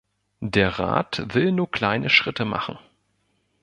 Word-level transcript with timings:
Der 0.49 0.79
Rat 0.79 1.35
will 1.35 1.51
nur 1.51 1.69
kleine 1.69 2.09
Schritte 2.09 2.43
machen. 2.43 2.79